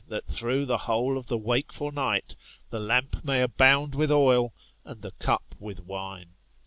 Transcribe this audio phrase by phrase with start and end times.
[0.07, 2.35] that through the whole of the wakeful night,
[2.71, 4.51] the lamp may abound with oil,
[4.83, 6.33] and the cup with wine.